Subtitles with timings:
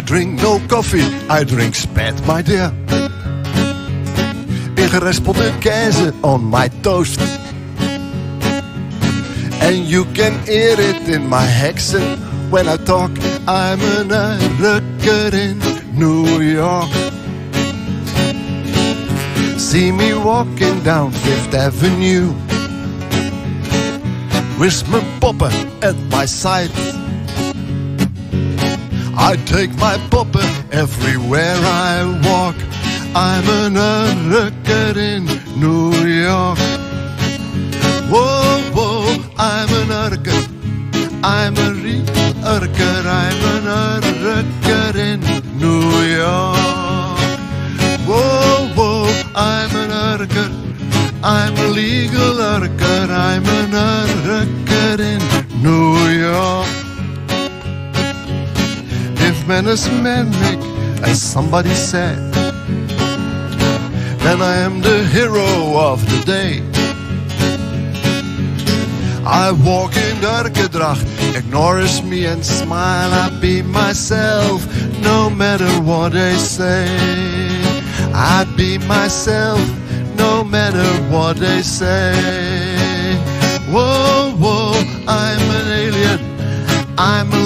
[0.00, 2.72] I drink no coffee, I drink spat, my dear.
[4.80, 7.20] Ingeraspelde keizer on my toast.
[9.60, 12.18] And you can hear it in my accent
[12.50, 13.10] when I talk.
[13.46, 15.58] I'm an American in
[15.92, 16.88] New York.
[19.58, 22.32] See me walking down Fifth Avenue
[24.58, 26.72] with my popper at my side.
[29.16, 32.56] I take my popper everywhere I walk.
[33.14, 35.24] I'm an American in
[35.58, 36.58] New York.
[38.10, 40.60] Whoa, whoa, I'm an American.
[41.22, 42.08] I'm a real
[42.44, 43.06] American.
[43.06, 43.66] I'm an
[43.98, 45.20] American in
[45.58, 46.58] New York.
[48.06, 50.70] Whoa, whoa, I'm an American.
[51.22, 53.10] I'm a legal American.
[53.10, 55.99] I'm an American in New York.
[59.68, 62.32] As somebody said,
[64.24, 66.62] then I am the hero of the day.
[69.26, 70.98] I walk in dark gedrag,
[71.36, 73.12] ignores me and smile.
[73.12, 74.64] I be myself,
[75.02, 76.88] no matter what they say.
[78.14, 79.60] I be myself,
[80.16, 82.14] no matter what they say.
[83.68, 84.72] Whoa, whoa,
[85.06, 86.20] I'm an alien.
[86.96, 87.40] I'm a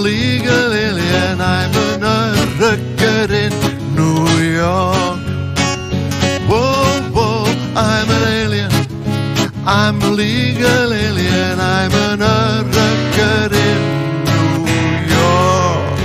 [9.87, 11.61] I'm a legal alien.
[11.61, 13.81] I'm an American in
[14.25, 14.67] New
[15.15, 15.99] York.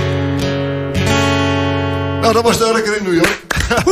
[2.20, 3.38] Nou, dat was de American in New York.